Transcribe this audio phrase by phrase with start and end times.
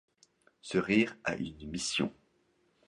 [0.61, 2.11] Ce rire a une mission.